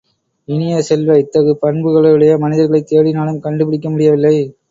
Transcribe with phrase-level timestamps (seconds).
[0.47, 4.35] இனிய செல்வ, இத்தகு பண்புகளுடைய மனிதர்களைக் தேடினாலும் கண்டுபிடிக்க முடியவில்லை.